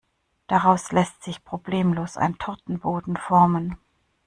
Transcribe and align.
Daraus 0.47 0.91
lässt 0.91 1.21
sich 1.21 1.43
problemlos 1.43 2.17
ein 2.17 2.39
Tortenboden 2.39 3.17
formen. 3.17 3.77